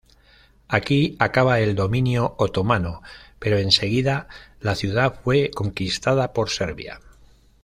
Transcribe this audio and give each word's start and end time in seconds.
Aquí 0.67 1.15
acaba 1.19 1.59
el 1.59 1.75
dominio 1.75 2.33
otomano, 2.39 3.03
pero 3.37 3.59
enseguida 3.59 4.27
la 4.59 4.73
ciudad 4.73 5.21
fue 5.23 5.51
conquistada 5.53 6.33
por 6.33 6.49
Serbia. 6.49 6.99